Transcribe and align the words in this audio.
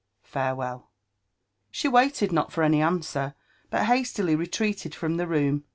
FarewelU" 0.23 0.81
'She 1.69 1.87
Waited 1.87 2.31
not 2.31 2.51
for 2.51 2.63
any 2.63 2.81
answer, 2.81 3.35
but 3.69 3.85
hastily 3.85 4.35
retreated 4.35 4.95
from 4.95 5.17
the 5.17 5.27
room. 5.27 5.63